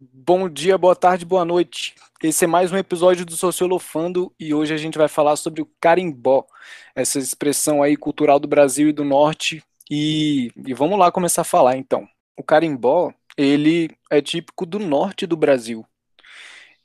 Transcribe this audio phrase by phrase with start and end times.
[0.00, 1.96] Bom dia, boa tarde, boa noite.
[2.22, 5.68] Esse é mais um episódio do Sociolofando e hoje a gente vai falar sobre o
[5.80, 6.46] carimbó,
[6.94, 9.60] essa expressão aí cultural do Brasil e do Norte.
[9.90, 12.06] E, e vamos lá começar a falar então.
[12.36, 15.84] O carimbó, ele é típico do norte do Brasil.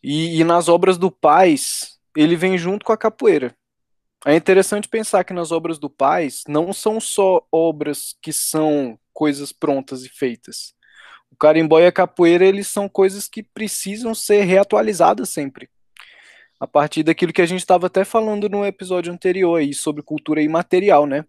[0.02, 3.56] E, e nas obras do Paz, ele vem junto com a capoeira.
[4.26, 9.52] É interessante pensar que nas obras do Paz não são só obras que são coisas
[9.52, 10.74] prontas e feitas
[11.34, 15.68] o carimbó e a capoeira, eles são coisas que precisam ser reatualizadas sempre.
[16.60, 20.44] A partir daquilo que a gente estava até falando no episódio anterior aí, sobre cultura
[20.44, 21.26] imaterial, né?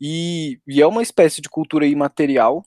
[0.00, 2.64] E, e é uma espécie de cultura imaterial,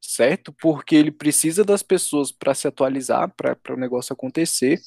[0.00, 0.52] certo?
[0.52, 4.78] Porque ele precisa das pessoas para se atualizar, para o negócio acontecer.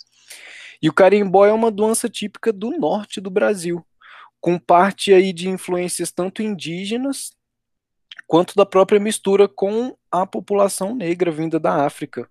[0.81, 3.83] E o carimbó é uma doença típica do norte do Brasil,
[4.39, 7.31] com parte aí de influências tanto indígenas
[8.27, 12.29] quanto da própria mistura com a população negra vinda da África.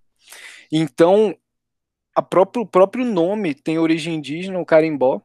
[0.71, 1.37] Então,
[2.23, 5.21] próprio, o próprio nome tem origem indígena, o carimbó,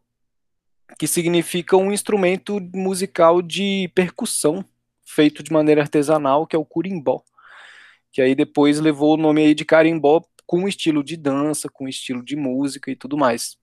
[0.98, 4.64] que significa um instrumento musical de percussão
[5.06, 7.24] feito de maneira artesanal, que é o curimbó,
[8.12, 12.24] que aí depois levou o nome aí de carimbó com estilo de dança, com estilo
[12.24, 13.58] de música e tudo mais.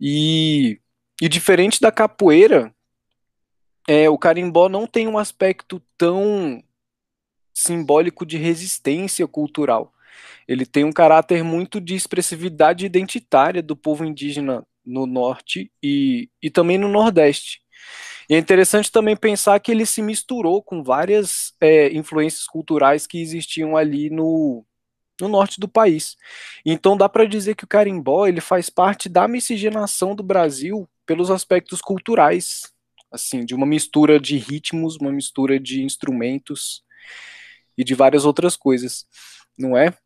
[0.00, 0.80] E,
[1.20, 2.73] e diferente da capoeira,
[3.86, 6.62] é, o carimbó não tem um aspecto tão
[7.52, 9.92] simbólico de resistência cultural.
[10.46, 16.50] Ele tem um caráter muito de expressividade identitária do povo indígena no norte e, e
[16.50, 17.62] também no nordeste.
[18.28, 23.20] E é interessante também pensar que ele se misturou com várias é, influências culturais que
[23.20, 24.64] existiam ali no,
[25.20, 26.16] no norte do país.
[26.64, 31.30] Então dá para dizer que o carimbó ele faz parte da miscigenação do Brasil pelos
[31.30, 32.73] aspectos culturais
[33.14, 36.82] assim, de uma mistura de ritmos, uma mistura de instrumentos
[37.78, 39.06] e de várias outras coisas,
[39.56, 39.96] não é?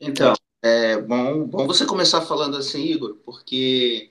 [0.00, 4.10] Então, é bom, bom você começar falando assim, Igor, porque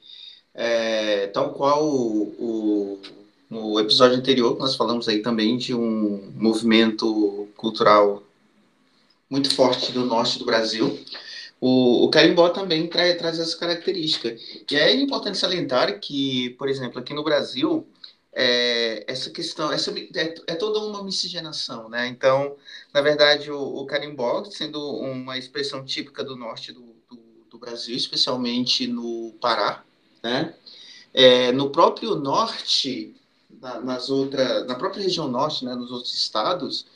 [0.54, 3.02] é, tal qual o, o,
[3.50, 8.22] no episódio anterior, nós falamos aí também de um movimento cultural
[9.28, 11.00] muito forte do norte do Brasil,
[11.60, 14.36] o, o carimbó também traz, traz essa característica.
[14.70, 17.88] E é importante salientar que, por exemplo, aqui no Brasil,
[18.36, 22.08] é, essa questão, essa, é, é, toda uma miscigenação, né?
[22.08, 22.56] Então,
[22.94, 27.18] na verdade, o, o, carimbó, sendo uma expressão típica do norte do, do,
[27.50, 29.84] do Brasil, especialmente no Pará,
[30.24, 30.56] né?
[31.14, 33.16] É, no próprio norte,
[33.62, 36.88] na, nas outras, na própria região norte, né, nos outros estados,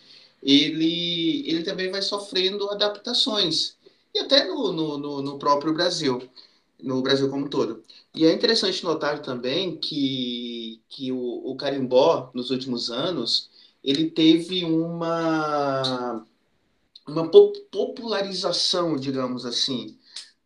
[0.42, 3.78] ele, ele também vai sofrendo adaptações,
[4.14, 6.28] e até no, no, no próprio Brasil
[6.82, 7.84] no Brasil como um todo.
[8.14, 13.50] E é interessante notar também que, que o, o carimbó, nos últimos anos,
[13.84, 16.26] ele teve uma,
[17.08, 19.98] uma popularização, digamos assim,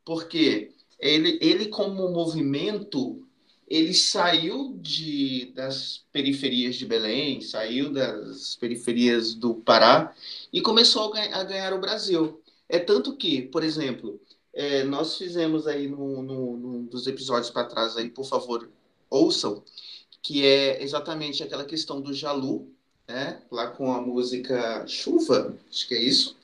[0.06, 3.26] porque ele, ele como movimento,
[3.68, 10.14] ele saiu de, das periferias de Belém, saiu das periferias do Pará
[10.52, 12.42] e começou a ganhar, a ganhar o Brasil.
[12.70, 14.20] É tanto que, por exemplo,
[14.54, 18.70] é, nós fizemos aí num, num, num dos episódios para trás aí, por favor,
[19.10, 19.64] ouçam,
[20.22, 22.72] que é exatamente aquela questão do Jalu,
[23.08, 23.42] né?
[23.52, 26.38] Lá com a música Chuva, acho que é isso.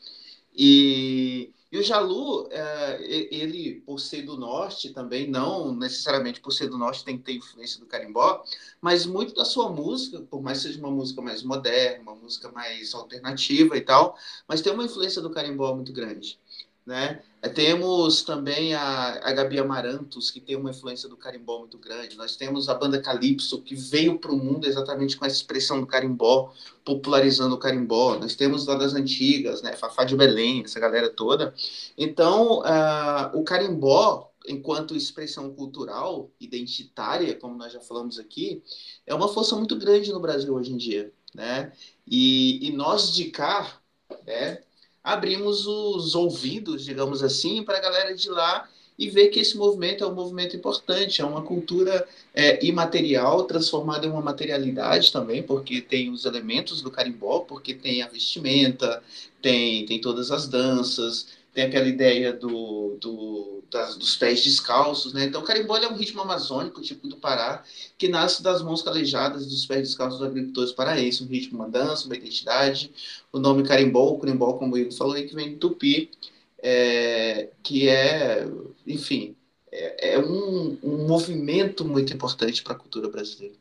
[0.56, 6.68] E, e o Jalu, é, ele, por ser do norte também, não necessariamente por ser
[6.68, 8.44] do norte tem que ter influência do carimbó,
[8.82, 12.50] mas muito da sua música, por mais que seja uma música mais moderna, uma música
[12.52, 16.40] mais alternativa e tal, mas tem uma influência do carimbó muito grande.
[16.88, 17.22] Né?
[17.54, 22.16] Temos também a, a Gabi Amarantos, que tem uma influência do carimbó muito grande.
[22.16, 25.86] Nós temos a banda Calypso, que veio para o mundo exatamente com essa expressão do
[25.86, 26.54] carimbó,
[26.86, 28.18] popularizando o carimbó.
[28.18, 29.74] Nós temos lá das antigas, né?
[29.74, 31.54] Fafá de Belém, essa galera toda.
[31.98, 38.64] Então, uh, o carimbó, enquanto expressão cultural, identitária, como nós já falamos aqui,
[39.06, 41.12] é uma força muito grande no Brasil hoje em dia.
[41.36, 41.70] Né?
[42.08, 43.82] E, e nós de cá,
[44.26, 44.62] né,
[45.08, 48.68] abrimos os ouvidos, digamos assim, para a galera de lá
[49.00, 52.06] e ver que esse movimento é um movimento importante, é uma cultura
[52.36, 58.02] é, imaterial transformada em uma materialidade também, porque tem os elementos do carimbó, porque tem
[58.02, 59.02] a vestimenta,
[59.42, 61.28] tem, tem todas as danças,
[61.58, 65.26] tem aquela ideia do, do, das, dos pés descalços, né?
[65.26, 67.64] Então, o carimbó é um ritmo amazônico, tipo do Pará,
[67.98, 72.06] que nasce das mãos calejadas dos pés descalços dos agricultores paraenses, um ritmo, uma dança,
[72.06, 72.94] uma identidade.
[73.34, 76.12] O nome carimbó, o carimbó, como o Igor falou, que vem do tupi,
[76.60, 78.48] é, que é,
[78.86, 79.36] enfim,
[79.72, 83.56] é, é um, um movimento muito importante para a cultura brasileira.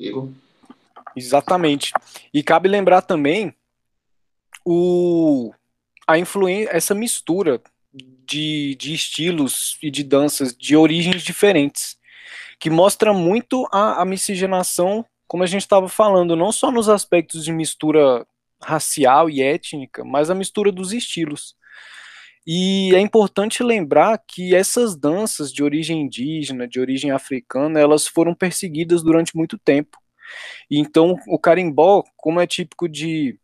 [0.00, 0.30] Igor?
[1.14, 1.92] Exatamente.
[2.32, 3.54] E cabe lembrar também
[4.64, 5.52] o
[6.06, 7.60] a influência, essa mistura
[7.92, 11.96] de, de estilos e de danças de origens diferentes,
[12.58, 17.44] que mostra muito a, a miscigenação, como a gente estava falando, não só nos aspectos
[17.44, 18.26] de mistura
[18.62, 21.54] racial e étnica, mas a mistura dos estilos.
[22.46, 28.34] E é importante lembrar que essas danças de origem indígena, de origem africana, elas foram
[28.34, 29.98] perseguidas durante muito tempo.
[30.70, 33.38] Então, o carimbó, como é típico de,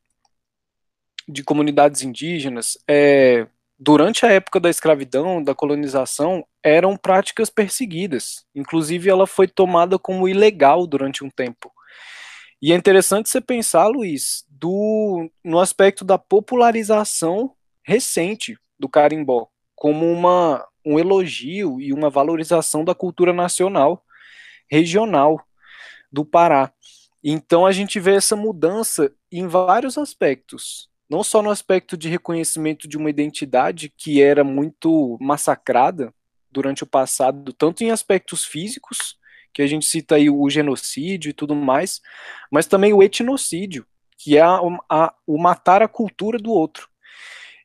[1.31, 3.47] de comunidades indígenas, é,
[3.79, 8.45] durante a época da escravidão, da colonização, eram práticas perseguidas.
[8.55, 11.73] Inclusive, ela foi tomada como ilegal durante um tempo.
[12.61, 20.07] E é interessante você pensar, Luiz, do, no aspecto da popularização recente do carimbó, como
[20.13, 24.05] uma, um elogio e uma valorização da cultura nacional,
[24.71, 25.43] regional
[26.13, 26.71] do Pará.
[27.25, 32.87] Então a gente vê essa mudança em vários aspectos, não só no aspecto de reconhecimento
[32.87, 36.15] de uma identidade que era muito massacrada
[36.51, 39.19] durante o passado, tanto em aspectos físicos,
[39.53, 42.01] que a gente cita aí o genocídio e tudo mais,
[42.51, 43.85] mas também o etnocídio,
[44.17, 46.89] que é a, a, o matar a cultura do outro.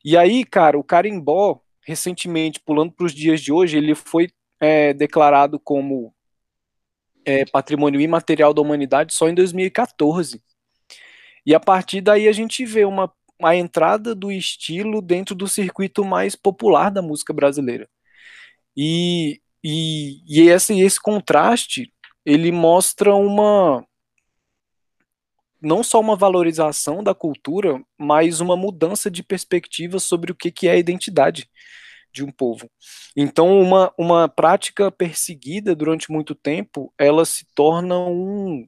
[0.03, 4.93] E aí, cara, o carimbó, recentemente, pulando para os dias de hoje, ele foi é,
[4.93, 6.11] declarado como
[7.23, 10.41] é, patrimônio imaterial da humanidade só em 2014.
[11.45, 16.03] E a partir daí a gente vê uma a entrada do estilo dentro do circuito
[16.03, 17.89] mais popular da música brasileira.
[18.75, 21.93] E, e, e esse, esse contraste,
[22.25, 23.85] ele mostra uma
[25.61, 30.67] não só uma valorização da cultura, mas uma mudança de perspectiva sobre o que, que
[30.67, 31.49] é a identidade
[32.13, 32.69] de um povo.
[33.15, 38.65] Então, uma, uma prática perseguida durante muito tempo, ela se torna um,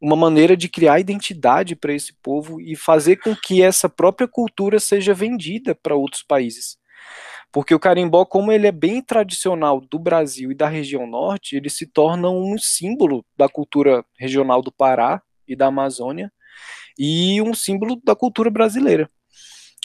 [0.00, 4.80] uma maneira de criar identidade para esse povo e fazer com que essa própria cultura
[4.80, 6.78] seja vendida para outros países.
[7.52, 11.68] Porque o carimbó, como ele é bem tradicional do Brasil e da região norte, ele
[11.68, 16.32] se torna um símbolo da cultura regional do Pará e da Amazônia
[16.98, 19.10] e um símbolo da cultura brasileira.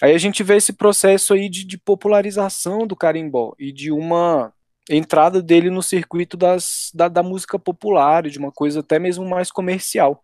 [0.02, 4.54] Aí a gente vê esse processo aí de, de popularização do carimbó e de uma
[4.90, 9.52] entrada dele no circuito das, da, da música popular, de uma coisa até mesmo mais
[9.52, 10.22] comercial.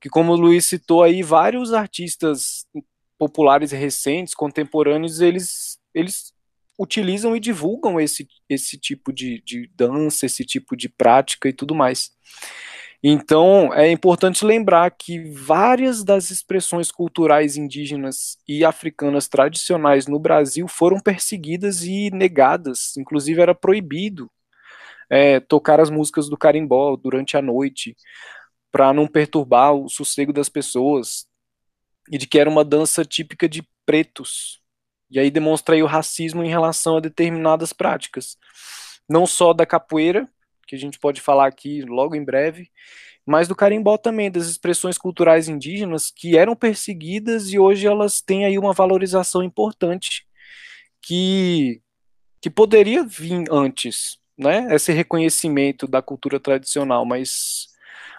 [0.00, 2.66] Que, como o Luiz citou aí, vários artistas
[3.18, 6.32] populares recentes, contemporâneos, eles, eles
[6.78, 11.74] utilizam e divulgam esse, esse tipo de, de dança, esse tipo de prática e tudo
[11.74, 12.10] mais.
[13.08, 20.66] Então, é importante lembrar que várias das expressões culturais indígenas e africanas tradicionais no Brasil
[20.66, 22.96] foram perseguidas e negadas.
[22.96, 24.28] Inclusive, era proibido
[25.08, 27.96] é, tocar as músicas do carimbó durante a noite,
[28.72, 31.28] para não perturbar o sossego das pessoas,
[32.10, 34.60] e de que era uma dança típica de pretos.
[35.08, 38.36] E aí demonstra aí o racismo em relação a determinadas práticas.
[39.08, 40.28] Não só da capoeira,
[40.66, 42.70] que a gente pode falar aqui logo em breve,
[43.24, 48.44] mas do carimbó também, das expressões culturais indígenas que eram perseguidas e hoje elas têm
[48.44, 50.26] aí uma valorização importante
[51.02, 51.80] que,
[52.40, 54.68] que poderia vir antes, né?
[54.74, 57.68] Esse reconhecimento da cultura tradicional, mas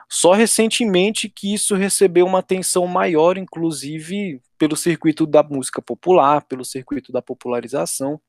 [0.10, 6.64] só recentemente que isso recebeu uma atenção maior, inclusive pelo circuito da música popular, pelo
[6.64, 8.20] circuito da popularização.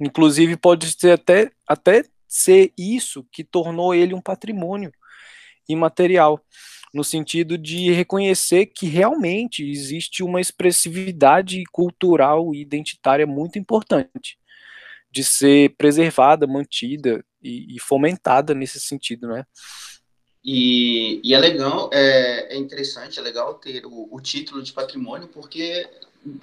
[0.00, 4.92] Inclusive pode ser até, até ser isso que tornou ele um patrimônio
[5.68, 6.40] imaterial,
[6.92, 14.38] no sentido de reconhecer que realmente existe uma expressividade cultural e identitária muito importante,
[15.10, 19.44] de ser preservada, mantida e, e fomentada nesse sentido, né?
[20.44, 25.28] E, e, é legal, é, é, interessante, é legal ter o, o, título de patrimônio,
[25.28, 25.86] porque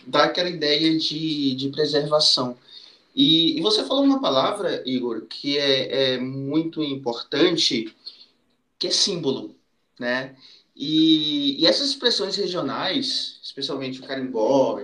[0.06, 2.58] dá aquela ideia de, de preservação.
[3.15, 7.95] E, e, você falou uma palavra, Igor, que é, é, muito importante,
[8.77, 9.55] que é símbolo,
[9.98, 10.36] né?
[10.75, 14.81] E, e essas expressões regionais, especialmente o carimbó,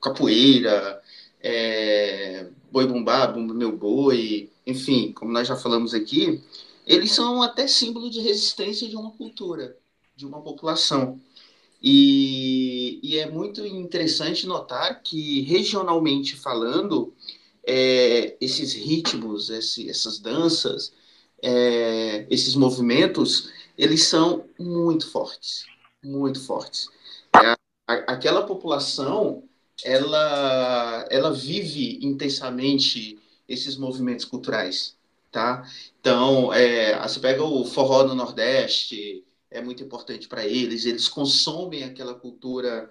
[0.00, 1.02] capoeira,
[1.40, 6.40] é, boi bumbá, bumba meu boi, enfim, como nós já falamos aqui,
[6.86, 9.76] eles são até símbolo de resistência de uma cultura,
[10.14, 11.20] de uma população.
[11.82, 17.12] E, e é muito interessante notar que, regionalmente falando,
[17.66, 20.92] é, esses ritmos, esse, essas danças,
[21.42, 25.64] é, esses movimentos, eles são muito fortes,
[26.04, 26.88] muito fortes.
[27.34, 27.56] É,
[27.88, 29.42] a, aquela população,
[29.84, 34.96] ela, ela vive intensamente esses movimentos culturais,
[35.32, 35.68] tá?
[36.00, 41.84] Então, é, você pega o forró no Nordeste, é muito importante para eles, eles consomem
[41.84, 42.90] aquela cultura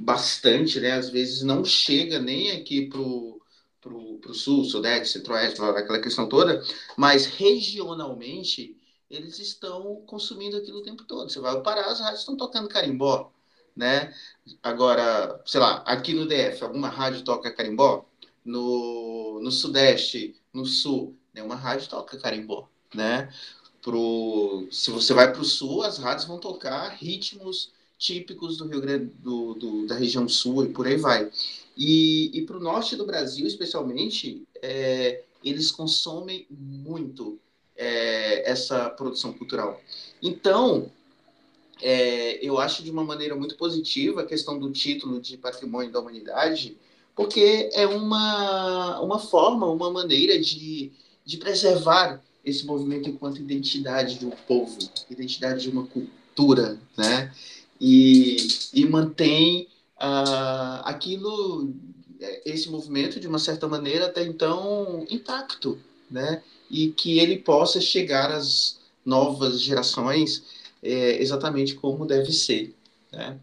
[0.00, 0.92] bastante, né?
[0.92, 3.40] Às vezes não chega nem aqui pro
[3.82, 6.62] pro, pro sul, sudeste, centro-oeste, aquela questão toda,
[6.96, 8.76] mas regionalmente
[9.10, 11.28] eles estão consumindo aquilo o tempo todo.
[11.28, 13.30] Você vai parar, as rádios estão tocando carimbó,
[13.76, 14.14] né?
[14.62, 18.06] Agora, sei lá, aqui no DF, alguma rádio toca carimbó?
[18.44, 23.32] No, no Sudeste, no Sul, nenhuma rádio toca carimbó, né?
[23.82, 28.80] Pro, se você vai para o Sul, as rádios vão tocar ritmos típicos do Rio
[28.80, 31.30] Grande do, do da região Sul e por aí vai.
[31.76, 37.38] E, e para o norte do Brasil, especialmente, é, eles consomem muito
[37.76, 39.80] é, essa produção cultural.
[40.22, 40.90] Então,
[41.80, 46.00] é, eu acho de uma maneira muito positiva a questão do título de Patrimônio da
[46.00, 46.76] Humanidade,
[47.14, 50.92] porque é uma, uma forma, uma maneira de,
[51.24, 54.76] de preservar esse movimento enquanto identidade de um povo,
[55.10, 57.32] identidade de uma cultura, né?
[57.80, 58.36] E,
[58.72, 61.72] e mantém uh, aquilo,
[62.44, 65.78] esse movimento, de uma certa maneira, até então intacto,
[66.10, 66.42] né?
[66.70, 70.44] E que ele possa chegar às novas gerações
[70.82, 72.74] é, exatamente como deve ser,
[73.12, 73.38] né?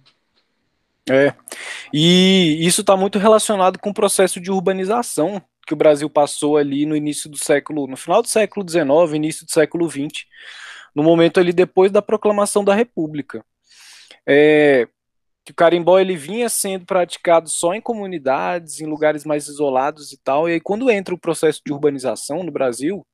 [1.10, 1.34] É,
[1.92, 6.84] e isso está muito relacionado com o processo de urbanização que o Brasil passou ali
[6.84, 10.26] no início do século, no final do século XIX, início do século XX,
[10.96, 13.46] no momento ali depois da proclamação da República.
[14.26, 14.88] É,
[15.48, 20.50] o carimbó ele vinha sendo praticado só em comunidades, em lugares mais isolados e tal.
[20.50, 23.06] E aí quando entra o processo de urbanização no Brasil,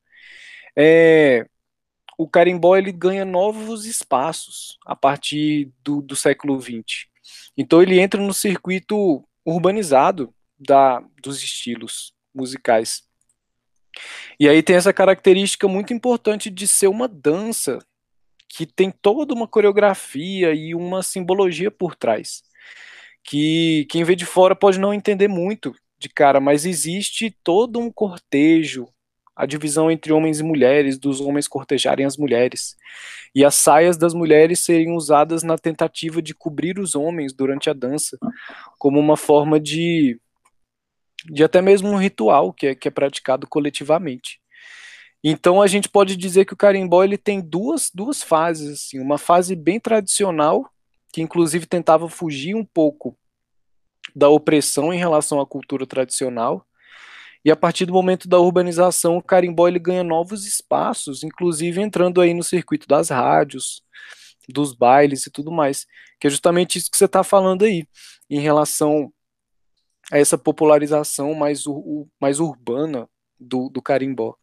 [0.78, 1.46] é,
[2.18, 7.08] o carimbó ele ganha novos espaços a partir do, do século XX.
[7.58, 13.04] Então ele entra no circuito urbanizado da, dos estilos musicais.
[14.40, 17.80] E aí tem essa característica muito importante de ser uma dança
[18.48, 22.44] que tem toda uma coreografia e uma simbologia por trás.
[23.24, 27.92] Que quem vê de fora pode não entender muito de cara, mas existe todo um
[27.92, 28.88] cortejo,
[29.36, 32.76] a divisão entre homens e mulheres, dos homens cortejarem as mulheres,
[33.34, 37.74] e as saias das mulheres serem usadas na tentativa de cobrir os homens durante a
[37.74, 38.18] dança,
[38.78, 40.20] como uma forma de,
[41.26, 44.40] de até mesmo um ritual que é, que é praticado coletivamente.
[45.24, 49.18] Então a gente pode dizer que o carimbó ele tem duas, duas fases, assim, uma
[49.18, 50.70] fase bem tradicional,
[51.12, 53.18] que inclusive tentava fugir um pouco
[54.16, 56.66] da opressão em relação à cultura tradicional,
[57.44, 62.20] e a partir do momento da urbanização, o carimbó ele ganha novos espaços, inclusive entrando
[62.20, 63.84] aí no circuito das rádios,
[64.50, 65.86] dos bailes e tudo mais,
[66.20, 67.88] que é justamente isso que você está falando aí,
[68.30, 69.12] em relação
[70.12, 71.64] a essa popularização mais,
[72.20, 73.10] mais urbana
[73.40, 74.36] do, do carimbó.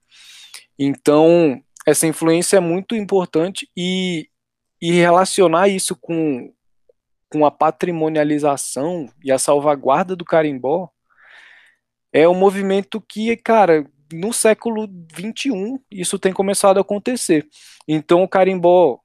[0.78, 4.28] Então, essa influência é muito importante e,
[4.80, 6.52] e relacionar isso com,
[7.28, 10.90] com a patrimonialização e a salvaguarda do carimbó
[12.12, 17.48] é um movimento que, cara, no século XXI isso tem começado a acontecer.
[17.88, 19.00] Então, o carimbó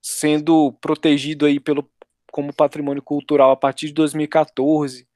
[0.00, 1.90] sendo protegido aí pelo,
[2.30, 5.07] como patrimônio cultural a partir de 2014,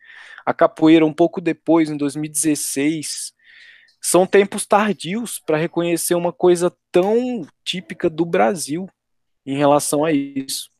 [0.44, 3.32] a capoeira um pouco depois, em 2016,
[4.00, 8.88] são tempos tardios para reconhecer uma coisa tão típica do Brasil
[9.46, 10.70] em relação a isso.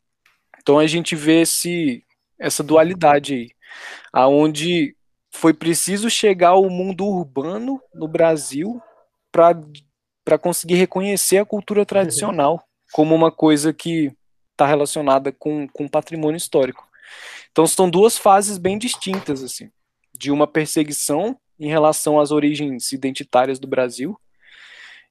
[0.61, 2.05] Então a gente vê esse,
[2.39, 3.51] essa dualidade aí,
[4.13, 4.97] aonde
[5.31, 8.81] foi preciso chegar ao mundo urbano no Brasil
[9.31, 14.13] para conseguir reconhecer a cultura tradicional como uma coisa que
[14.51, 16.87] está relacionada com, com patrimônio histórico.
[17.51, 19.71] Então são duas fases bem distintas assim,
[20.15, 24.19] de uma perseguição em relação às origens identitárias do Brasil.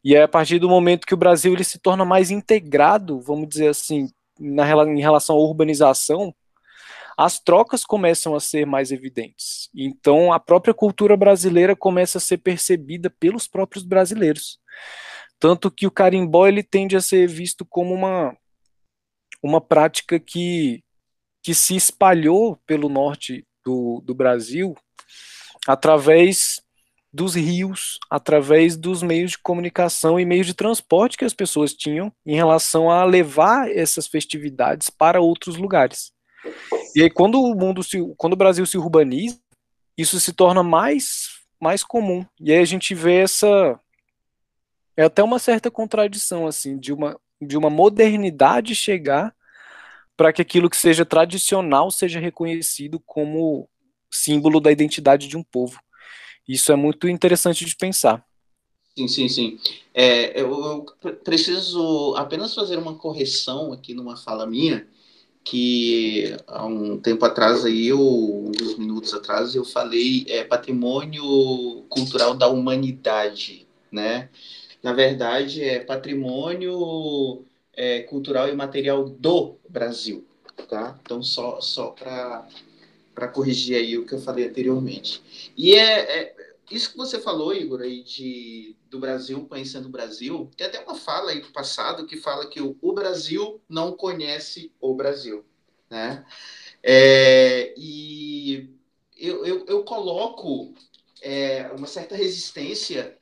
[0.04, 3.48] E é a partir do momento que o Brasil ele se torna mais integrado, vamos
[3.48, 6.34] dizer assim, na, em relação à urbanização,
[7.18, 9.70] as trocas começam a ser mais evidentes.
[9.76, 14.60] Então, a própria cultura brasileira começa a ser percebida pelos próprios brasileiros.
[15.40, 18.36] Tanto que o carimbó ele tende a ser visto como uma,
[19.44, 20.84] uma prática que,
[21.42, 24.76] que se espalhou pelo norte do, do Brasil
[25.68, 26.62] através
[27.14, 32.12] dos rios, através dos meios de comunicação e meios de transporte que as pessoas tinham
[32.26, 36.14] em relação a levar essas festividades para outros lugares.
[36.96, 39.40] E aí quando o mundo se, quando o Brasil se urbaniza,
[39.98, 42.26] isso se torna mais mais comum.
[42.40, 43.80] E aí a gente vê essa
[44.96, 49.36] é até uma certa contradição assim de uma de uma modernidade chegar
[50.22, 53.68] para que aquilo que seja tradicional seja reconhecido como
[54.12, 55.80] símbolo da identidade de um povo.
[56.48, 58.24] Isso é muito interessante de pensar.
[58.96, 59.60] Sim, sim, sim.
[59.92, 64.88] É, eu, eu, preciso apenas fazer uma correção aqui numa fala minha,
[65.44, 72.36] que há um tempo atrás aí, eu, uns minutos atrás, eu falei é, patrimônio cultural
[72.36, 74.30] da humanidade, né?
[74.84, 80.26] Na verdade, é patrimônio é, cultural e material do Brasil,
[80.70, 81.00] tá?
[81.02, 85.52] Então, só, só para corrigir aí o que eu falei anteriormente.
[85.56, 86.36] E é, é,
[86.70, 90.96] isso que você falou, Igor, aí de, do Brasil conhecendo o Brasil, tem até uma
[90.96, 95.46] fala aí do passado que fala que o, o Brasil não conhece o Brasil,
[95.90, 96.26] né?
[96.84, 98.70] É, e
[99.18, 100.74] eu, eu, eu coloco
[101.22, 103.18] é, uma certa resistência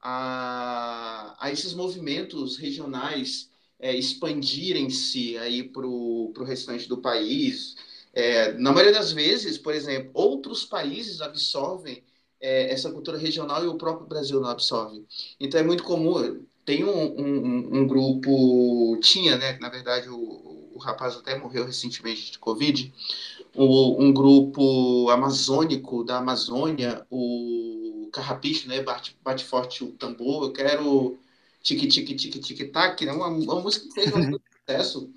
[0.00, 3.51] a, a esses movimentos regionais
[3.82, 7.74] é, expandirem-se aí para o restante do país.
[8.14, 12.04] É, na maioria das vezes, por exemplo, outros países absorvem
[12.40, 15.04] é, essa cultura regional e o próprio Brasil não absorve.
[15.40, 16.44] Então é muito comum.
[16.64, 19.58] Tem um, um, um grupo, tinha, né?
[19.60, 22.92] Na verdade, o, o rapaz até morreu recentemente de Covid.
[23.54, 28.80] O, um grupo amazônico da Amazônia, o Carrapicho, né?
[28.82, 30.44] Bate, bate forte o tambor.
[30.44, 31.18] Eu quero
[31.62, 33.12] tique tique tique tique tac, né?
[33.12, 35.12] Uma, uma música que fez um sucesso.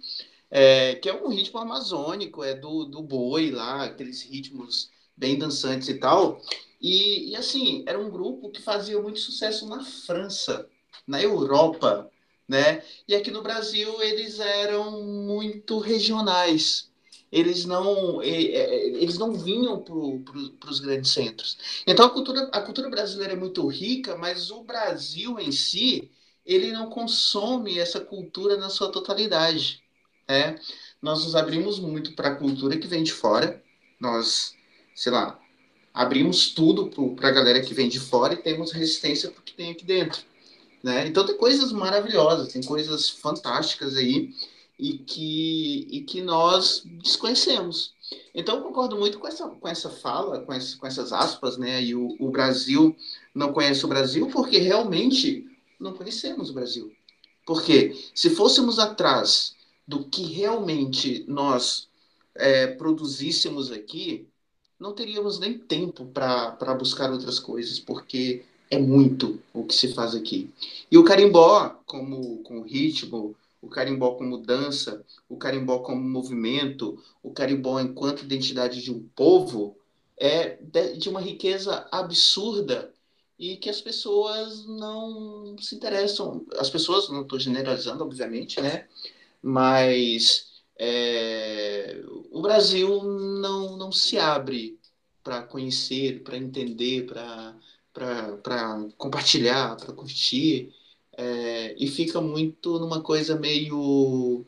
[0.50, 5.90] É, que é um ritmo amazônico, é do, do boi lá, aqueles ritmos bem dançantes
[5.90, 6.42] e tal.
[6.80, 10.70] E, e, assim, era um grupo que fazia muito sucesso na França,
[11.08, 12.10] na Europa,
[12.48, 12.84] né?
[13.08, 16.92] E aqui no Brasil eles eram muito regionais.
[17.32, 21.58] Eles não, eles não vinham para os grandes centros.
[21.86, 26.10] Então a cultura, a cultura brasileira é muito rica, mas o Brasil em si,
[26.46, 29.82] ele não consome essa cultura na sua totalidade.
[30.28, 30.60] Né?
[31.02, 33.64] Nós nos abrimos muito para a cultura que vem de fora.
[34.00, 34.56] Nós,
[34.94, 35.40] sei lá,
[35.94, 39.54] abrimos tudo para a galera que vem de fora e temos resistência para o que
[39.54, 40.22] tem aqui dentro.
[40.84, 41.08] Né?
[41.08, 44.32] Então tem coisas maravilhosas, tem coisas fantásticas aí
[44.78, 47.96] e que, e que nós desconhecemos.
[48.36, 51.82] Então eu concordo muito com essa, com essa fala, com, com essas aspas, né?
[51.82, 52.96] E o, o Brasil
[53.34, 55.48] não conhece o Brasil porque realmente
[55.80, 56.92] não conhecemos o Brasil.
[57.46, 59.56] Porque se fôssemos atrás
[59.88, 61.88] do que realmente nós
[62.34, 64.28] é, produzíssemos aqui,
[64.80, 70.16] não teríamos nem tempo para buscar outras coisas, porque é muito o que se faz
[70.16, 70.50] aqui.
[70.92, 77.32] E o carimbó, como, como ritmo, o carimbó como dança, o carimbó como movimento, o
[77.32, 79.76] carimbó enquanto identidade de um povo,
[80.18, 80.58] é
[80.98, 82.94] de uma riqueza absurda
[83.38, 86.46] e que as pessoas não se interessam.
[86.58, 88.88] As pessoas, não estou generalizando, obviamente, né?
[89.42, 94.80] Mas é, o Brasil não, não se abre
[95.24, 97.56] para conhecer, para entender, para
[98.98, 100.74] compartilhar, para curtir,
[101.18, 104.46] é, e fica muito numa coisa meio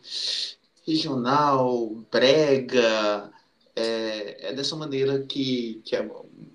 [0.85, 3.31] regional, brega.
[3.79, 5.95] É, é dessa maneira que, que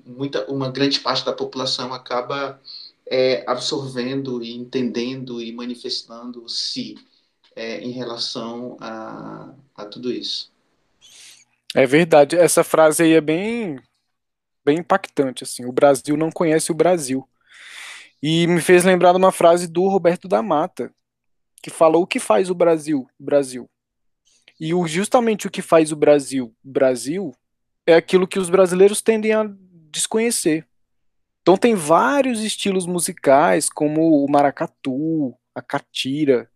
[0.04, 2.60] muita, uma grande parte da população acaba
[3.06, 6.96] é, absorvendo e entendendo e manifestando-se
[7.54, 10.50] é, em relação a, a tudo isso.
[11.74, 12.36] É verdade.
[12.36, 13.78] Essa frase aí é bem,
[14.64, 15.44] bem impactante.
[15.44, 17.28] Assim, o Brasil não conhece o Brasil.
[18.20, 20.92] E me fez lembrar de uma frase do Roberto da Mata,
[21.62, 23.68] que falou o que faz o Brasil, Brasil.
[24.64, 27.34] E justamente o que faz o Brasil, Brasil,
[27.84, 29.50] é aquilo que os brasileiros tendem a
[29.90, 30.68] desconhecer.
[31.40, 36.48] Então tem vários estilos musicais, como o maracatu, a catira,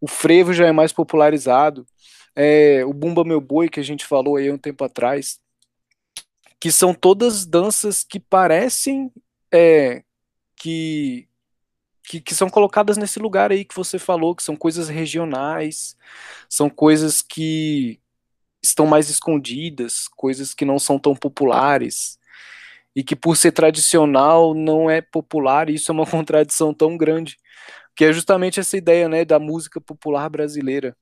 [0.00, 1.86] o frevo já é mais popularizado,
[2.34, 5.38] é, o bumba meu boi que a gente falou aí um tempo atrás,
[6.58, 9.12] que são todas danças que parecem
[9.54, 10.02] é,
[10.56, 11.28] que,
[12.04, 15.96] que, que são colocadas nesse lugar aí que você falou, que são coisas regionais,
[16.48, 18.00] são coisas que
[18.62, 22.18] estão mais escondidas, coisas que não são tão populares
[22.94, 27.38] e que por ser tradicional não é popular, e isso é uma contradição tão grande
[27.94, 30.96] que é justamente essa ideia, né, da música popular brasileira.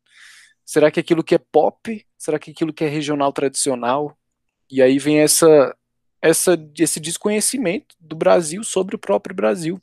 [0.65, 2.07] Será que aquilo que é pop?
[2.19, 4.17] Será que aquilo que é regional tradicional?
[4.71, 5.77] E aí vem essa,
[6.23, 9.81] essa esse desconhecimento do Brasil sobre o próprio Brasil.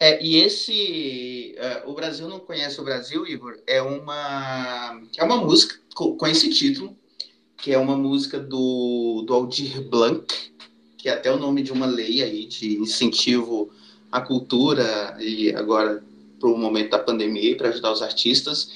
[0.00, 5.38] É, e esse uh, o Brasil não conhece o Brasil, Igor, é uma é uma
[5.38, 6.96] música com, com esse título,
[7.56, 10.32] que é uma música do, do Aldir Blanc,
[10.96, 13.70] que é até o nome de uma lei aí de incentivo
[14.12, 16.02] à cultura e agora
[16.38, 18.70] para o momento da pandemia para ajudar os artistas.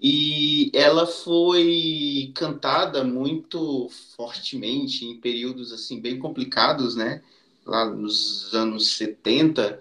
[0.00, 7.22] E ela foi cantada muito fortemente em períodos assim bem complicados, né?
[7.64, 9.80] Lá nos anos 70,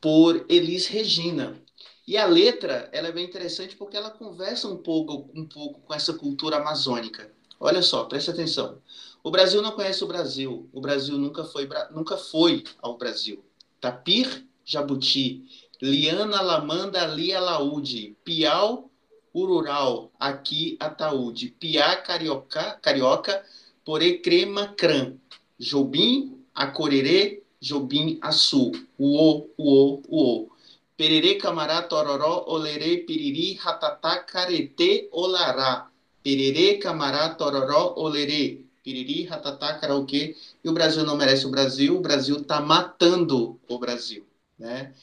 [0.00, 1.60] por Elis Regina.
[2.06, 5.94] E a letra, ela é bem interessante porque ela conversa um pouco, um pouco com
[5.94, 7.30] essa cultura amazônica.
[7.58, 8.78] Olha só, preste atenção.
[9.22, 10.68] O Brasil não conhece o Brasil.
[10.72, 13.44] O Brasil nunca foi, nunca foi ao Brasil.
[13.80, 15.44] Tapir, Jabuti,
[15.80, 18.90] Liana, Lamanda, Lia, Laúde, Piau,
[19.34, 23.44] Urural, aqui, Ataúde, Piá, Carioca, Carioca,
[23.84, 25.16] Porê, Crema, Cram,
[25.58, 30.50] Jobim, Acorerê, Jobim, Açu, Uô, Uô, Uô.
[30.96, 35.88] Pererê, Camará, Tororó, Olerê, Piriri, Ratatá, Caretê, Olará.
[36.22, 40.36] Pererê, Camará, Tororó, Olerê, Piriri, Ratatá, Karaokê.
[40.62, 44.26] E o Brasil não merece o Brasil, o Brasil está matando o Brasil,
[44.58, 44.94] né?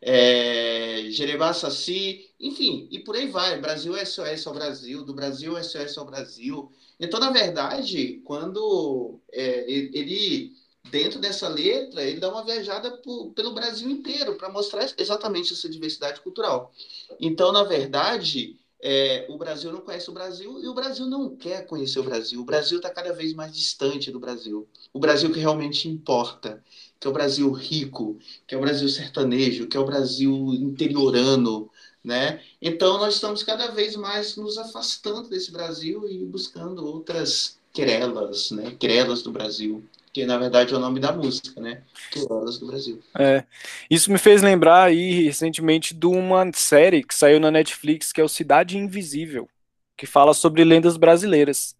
[0.00, 3.60] É, Jerebá, Saci, enfim, e por aí vai.
[3.60, 6.70] Brasil SOS ao Brasil, do Brasil SOS ao Brasil.
[6.98, 10.52] Então, na verdade, quando é, ele
[10.90, 15.68] dentro dessa letra, ele dá uma viajada por, pelo Brasil inteiro para mostrar exatamente essa
[15.68, 16.72] diversidade cultural.
[17.18, 21.66] Então, na verdade, é, o Brasil não conhece o Brasil e o Brasil não quer
[21.66, 22.40] conhecer o Brasil.
[22.40, 24.66] O Brasil está cada vez mais distante do Brasil.
[24.92, 26.62] O Brasil que realmente importa,
[26.98, 31.70] que é o Brasil rico, que é o Brasil sertanejo, que é o Brasil interiorano,
[32.02, 32.42] né?
[32.60, 38.74] Então nós estamos cada vez mais nos afastando desse Brasil e buscando outras querelas, né?
[38.78, 41.82] Querelas do Brasil que na verdade é o nome da música, né?
[42.10, 43.00] Querolas do Brasil.
[43.18, 43.44] É.
[43.88, 48.24] Isso me fez lembrar aí recentemente de uma série que saiu na Netflix que é
[48.24, 49.48] o Cidade Invisível,
[49.96, 51.76] que fala sobre lendas brasileiras.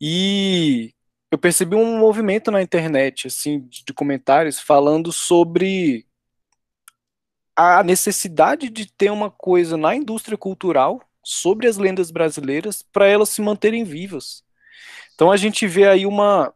[0.00, 0.92] E
[1.30, 6.06] eu percebi um movimento na internet, assim, de comentários falando sobre
[7.56, 13.28] a necessidade de ter uma coisa na indústria cultural sobre as lendas brasileiras para elas
[13.28, 14.42] se manterem vivas.
[15.14, 16.52] Então a gente vê aí uma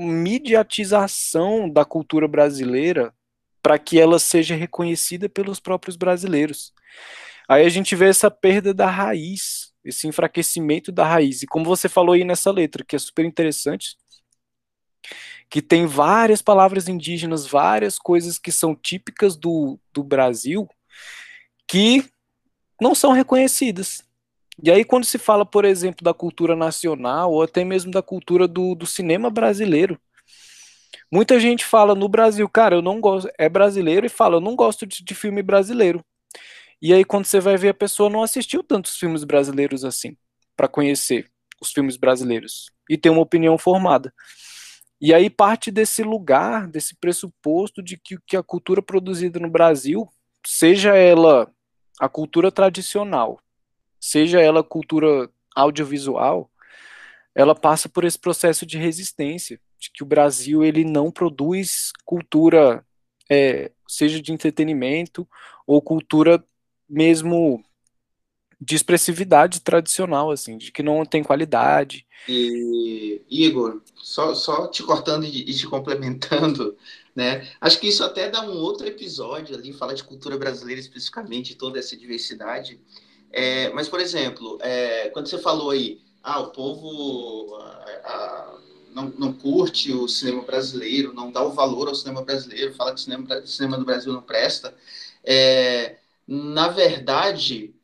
[0.00, 3.14] mediatização da cultura brasileira
[3.62, 6.72] para que ela seja reconhecida pelos próprios brasileiros.
[7.48, 11.42] Aí a gente vê essa perda da raiz, esse enfraquecimento da raiz.
[11.42, 13.96] E como você falou aí nessa letra, que é super interessante,
[15.48, 20.68] que tem várias palavras indígenas, várias coisas que são típicas do, do Brasil,
[21.66, 22.04] que
[22.80, 24.02] não são reconhecidas.
[24.62, 28.46] E aí, quando se fala, por exemplo, da cultura nacional, ou até mesmo da cultura
[28.46, 29.98] do, do cinema brasileiro,
[31.10, 34.54] muita gente fala no Brasil, cara, eu não gosto, é brasileiro, e fala, eu não
[34.54, 36.04] gosto de, de filme brasileiro.
[36.82, 40.16] E aí, quando você vai ver, a pessoa não assistiu tantos filmes brasileiros assim,
[40.56, 44.12] para conhecer os filmes brasileiros e ter uma opinião formada.
[45.00, 50.06] E aí parte desse lugar, desse pressuposto de que, que a cultura produzida no Brasil,
[50.46, 51.50] seja ela
[51.98, 53.40] a cultura tradicional,
[54.00, 56.50] seja ela cultura audiovisual,
[57.34, 62.84] ela passa por esse processo de resistência, de que o Brasil ele não produz cultura,
[63.30, 65.28] é, seja de entretenimento
[65.66, 66.42] ou cultura
[66.88, 67.62] mesmo
[68.60, 72.06] de expressividade tradicional, assim, de que não tem qualidade.
[72.28, 76.76] E, Igor, só, só te cortando e te complementando,
[77.16, 77.48] né?
[77.58, 81.78] Acho que isso até dá um outro episódio ali, falar de cultura brasileira especificamente, toda
[81.78, 82.78] essa diversidade.
[83.32, 87.58] É, mas, por exemplo, é, quando você falou aí, ah, o povo
[88.94, 93.00] não, não, curte o cinema brasileiro, não dá o valor ao cinema brasileiro, fala que
[93.00, 94.74] o cinema, cinema do Brasil não presta.
[95.24, 97.74] É, na verdade,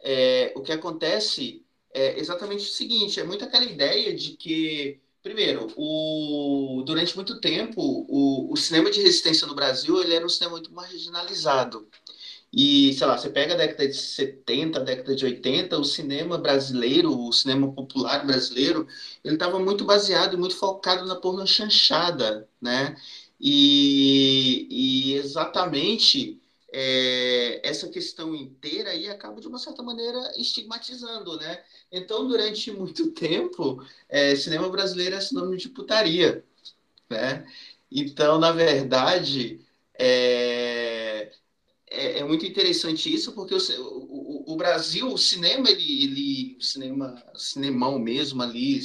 [0.00, 5.72] é, o que acontece é exatamente o seguinte: é muito aquela ideia de que, primeiro,
[5.76, 10.52] o, durante muito tempo, o, o cinema de resistência no Brasil ele era um cinema
[10.52, 11.88] muito marginalizado.
[12.52, 16.38] E, sei lá, você pega a década de 70, a década de 80, o cinema
[16.38, 18.86] brasileiro, o cinema popular brasileiro,
[19.24, 22.96] ele estava muito baseado muito focado na porno chanchada, né?
[23.40, 26.40] E, e exatamente
[26.72, 31.62] é, essa questão inteira aí acaba, de uma certa maneira, estigmatizando, né?
[31.92, 36.44] Então, durante muito tempo, é, cinema brasileiro é sinônimo de putaria,
[37.10, 37.46] né?
[37.90, 39.60] Então, na verdade,
[39.98, 40.97] é,
[41.90, 46.62] é, é, muito interessante isso, porque o, o, o, Brasil, o cinema, ele, ele o
[46.62, 48.80] cinema, cinemão mesmo ali,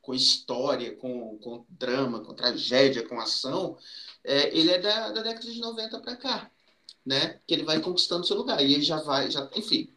[0.00, 3.78] com história, com, com drama, com tragédia, com ação,
[4.24, 6.50] é, ele é da, da década de 90 para cá,
[7.04, 7.40] né?
[7.46, 9.88] Que ele vai conquistando seu lugar, e ele já vai, já, enfim.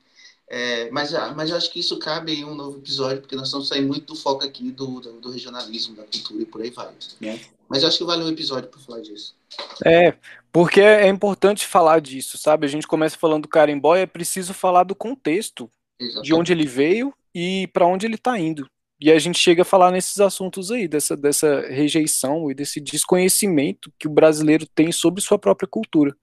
[0.47, 3.87] É, mas, mas acho que isso cabe em um novo episódio, porque nós estamos saindo
[3.87, 6.91] muito do foco aqui do, do, do regionalismo, da cultura e por aí vai.
[7.19, 7.39] Né?
[7.67, 9.35] Mas acho que vale um episódio para falar disso.
[9.83, 10.15] É,
[10.51, 12.65] porque é importante falar disso, sabe?
[12.65, 16.25] A gente começa falando do carimbó e é preciso falar do contexto, Exatamente.
[16.25, 18.67] de onde ele veio e para onde ele está indo.
[19.01, 23.91] E a gente chega a falar nesses assuntos aí, dessa, dessa rejeição e desse desconhecimento
[23.99, 26.15] que o brasileiro tem sobre sua própria cultura.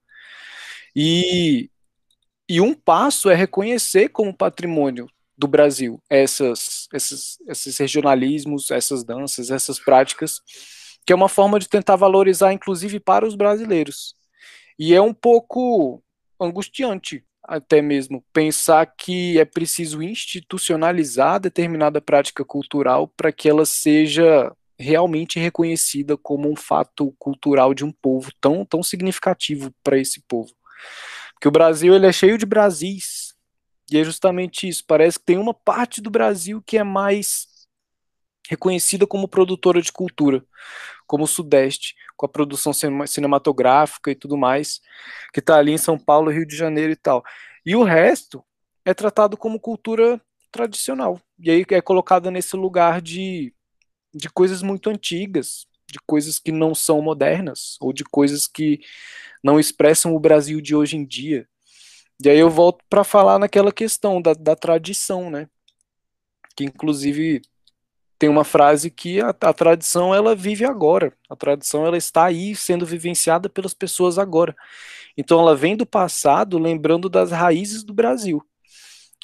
[0.95, 1.69] E
[2.47, 9.49] E um passo é reconhecer como patrimônio do Brasil essas, esses, esses regionalismos, essas danças,
[9.49, 10.41] essas práticas,
[11.05, 14.15] que é uma forma de tentar valorizar, inclusive para os brasileiros.
[14.77, 16.03] E é um pouco
[16.39, 24.51] angustiante, até mesmo, pensar que é preciso institucionalizar determinada prática cultural para que ela seja
[24.79, 30.51] realmente reconhecida como um fato cultural de um povo tão, tão significativo para esse povo.
[31.43, 33.33] Porque o Brasil ele é cheio de Brasis,
[33.91, 34.81] e é justamente isso.
[34.87, 37.67] Parece que tem uma parte do Brasil que é mais
[38.47, 40.41] reconhecida como produtora de cultura,
[41.05, 42.71] como o Sudeste, com a produção
[43.05, 44.79] cinematográfica e tudo mais,
[45.33, 47.21] que está ali em São Paulo, Rio de Janeiro e tal.
[47.65, 48.41] E o resto
[48.85, 51.19] é tratado como cultura tradicional.
[51.37, 53.53] E aí é colocada nesse lugar de
[54.13, 58.79] de coisas muito antigas, de coisas que não são modernas, ou de coisas que
[59.43, 61.47] não expressam o Brasil de hoje em dia.
[62.23, 65.47] E aí eu volto para falar naquela questão da, da tradição, né?
[66.55, 67.41] Que inclusive
[68.17, 71.13] tem uma frase que a, a, tradição ela vive agora.
[71.29, 74.55] A tradição ela está aí sendo vivenciada pelas pessoas agora.
[75.15, 78.41] Então ela vem do passado, lembrando das raízes do Brasil.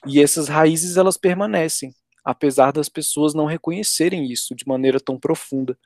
[0.05, 5.77] E essas raízes elas permanecem apesar das pessoas não reconhecerem isso de maneira tão profunda.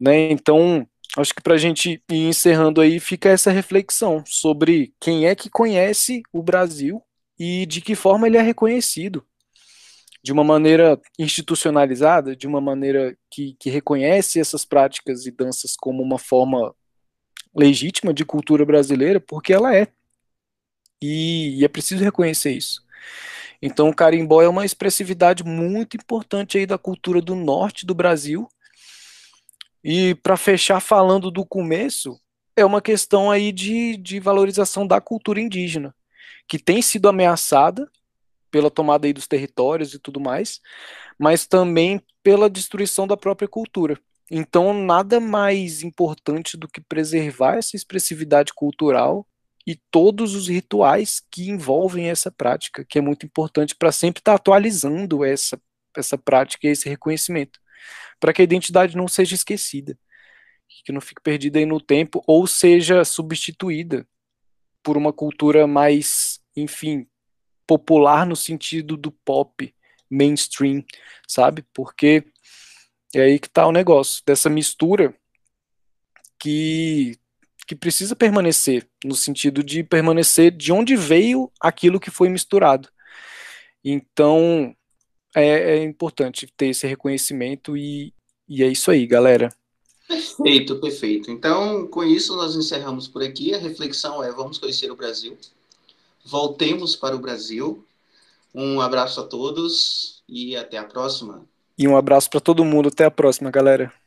[0.00, 0.30] Né?
[0.32, 0.86] Então,
[1.16, 5.50] acho que para a gente ir encerrando aí, fica essa reflexão sobre quem é que
[5.50, 7.02] conhece o Brasil
[7.38, 9.24] e de que forma ele é reconhecido.
[10.22, 16.02] De uma maneira institucionalizada, de uma maneira que, que reconhece essas práticas e danças como
[16.02, 16.74] uma forma
[17.54, 19.88] legítima de cultura brasileira, porque ela é.
[21.02, 22.82] E, e é preciso reconhecer isso.
[23.62, 28.48] Então, o carimbó é uma expressividade muito importante aí da cultura do norte do Brasil.
[29.82, 32.20] E para fechar falando do começo,
[32.56, 35.94] é uma questão aí de, de valorização da cultura indígena,
[36.46, 37.90] que tem sido ameaçada
[38.50, 40.60] pela tomada aí dos territórios e tudo mais,
[41.18, 43.98] mas também pela destruição da própria cultura.
[44.30, 49.26] Então, nada mais importante do que preservar essa expressividade cultural
[49.66, 54.32] e todos os rituais que envolvem essa prática, que é muito importante para sempre estar
[54.32, 55.60] tá atualizando essa,
[55.96, 57.58] essa prática e esse reconhecimento,
[58.18, 59.98] para que a identidade não seja esquecida,
[60.84, 64.06] que não fique perdida aí no tempo ou seja substituída
[64.82, 67.06] por uma cultura mais, enfim,
[67.66, 69.74] popular no sentido do pop,
[70.10, 70.84] mainstream,
[71.28, 71.64] sabe?
[71.74, 72.24] Porque
[73.14, 75.14] é aí que está o negócio, dessa mistura
[76.38, 77.20] que
[77.70, 82.88] que precisa permanecer, no sentido de permanecer de onde veio aquilo que foi misturado.
[83.84, 84.74] Então,
[85.34, 88.12] é, é importante ter esse reconhecimento e,
[88.48, 89.54] e é isso aí, galera.
[90.08, 91.30] Perfeito, perfeito.
[91.30, 93.54] Então, com isso, nós encerramos por aqui.
[93.54, 95.38] A reflexão é: vamos conhecer o Brasil.
[96.24, 97.84] Voltemos para o Brasil.
[98.52, 101.46] Um abraço a todos e até a próxima.
[101.78, 102.88] E um abraço para todo mundo.
[102.88, 103.99] Até a próxima, galera.